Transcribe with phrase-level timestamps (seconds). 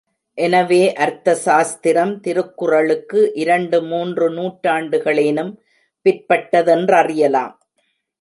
[0.37, 5.51] எனவே அர்த்தசாஸ்திரம் திருக்குறளுக்கு இரண்டு மூன்று நூற்றாண்டுகளேனும்
[6.05, 7.53] பிற்பட்டதென்றறியலாம்.